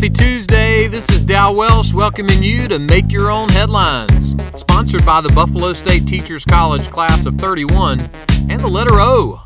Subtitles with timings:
[0.00, 0.88] Happy Tuesday.
[0.88, 4.34] This is Dal Welsh welcoming you to Make Your Own Headlines.
[4.58, 8.00] Sponsored by the Buffalo State Teachers College class of 31
[8.48, 9.44] and the letter O.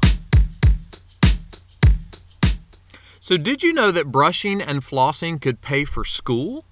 [3.18, 6.64] So, did you know that brushing and flossing could pay for school?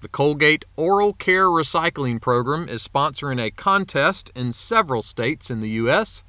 [0.00, 5.70] The Colgate Oral Care Recycling Program is sponsoring a contest in several states in the
[5.70, 6.24] U.S.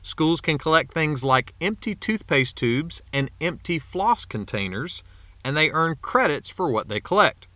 [0.00, 5.02] Schools can collect things like empty toothpaste tubes and empty floss containers,
[5.48, 7.48] and they earn credits for what they collect.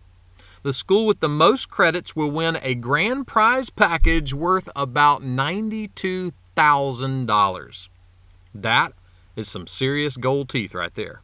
[0.62, 7.88] The school with the most credits will win a grand prize package worth about $92,000.
[8.55, 8.95] That
[9.36, 11.20] is some serious gold teeth right there.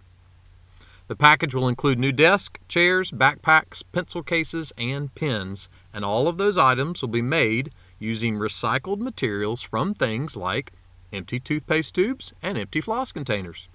[1.06, 6.36] The package will include new desk, chairs, backpacks, pencil cases, and pens, and all of
[6.36, 10.74] those items will be made using recycled materials from things like
[11.14, 13.70] empty toothpaste tubes and empty floss containers.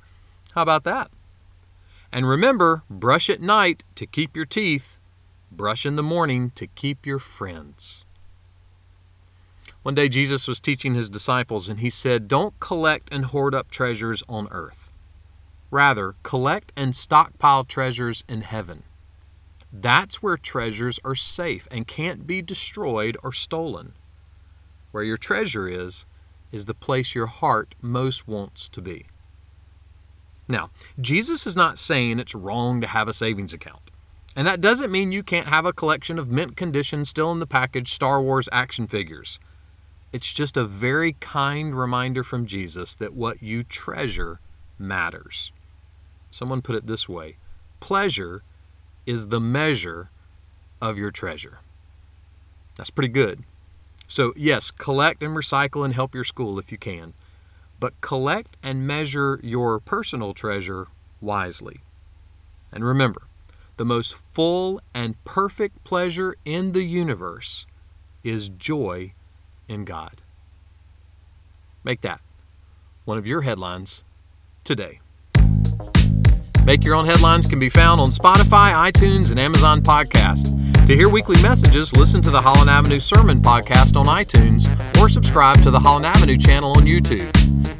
[0.53, 1.09] How about that?
[2.13, 4.99] And remember, brush at night to keep your teeth,
[5.51, 8.05] brush in the morning to keep your friends.
[9.81, 13.69] One day Jesus was teaching his disciples and he said, Don't collect and hoard up
[13.69, 14.93] treasures on earth
[15.73, 18.83] Rather, collect and stockpile treasures in heaven.
[19.71, 23.93] That's where treasures are safe and can't be destroyed or stolen.
[24.91, 26.05] Where your treasure is,
[26.51, 29.07] is the place your heart most wants to be.
[30.47, 33.91] Now, Jesus is not saying it's wrong to have a savings account.
[34.35, 37.47] And that doesn't mean you can't have a collection of mint condition, still in the
[37.47, 39.39] package Star Wars action figures.
[40.11, 44.39] It's just a very kind reminder from Jesus that what you treasure
[44.77, 45.51] matters.
[46.31, 47.37] Someone put it this way
[47.79, 48.43] pleasure
[49.05, 50.09] is the measure
[50.81, 51.59] of your treasure.
[52.77, 53.43] That's pretty good.
[54.07, 57.13] So, yes, collect and recycle and help your school if you can,
[57.83, 60.87] but collect and measure your personal treasure
[61.19, 61.81] wisely.
[62.71, 63.23] And remember,
[63.75, 67.67] the most full and perfect pleasure in the universe
[68.23, 69.11] is joy
[69.67, 70.21] in God.
[71.83, 72.21] Make that
[73.03, 74.05] one of your headlines
[74.63, 75.01] today.
[76.63, 80.87] Make Your Own Headlines can be found on Spotify, iTunes, and Amazon Podcast.
[80.87, 84.69] To hear weekly messages, listen to the Holland Avenue Sermon Podcast on iTunes
[85.01, 87.29] or subscribe to the Holland Avenue channel on YouTube.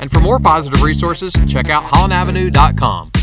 [0.04, 3.23] And for more positive resources, check out hollandavenue.com.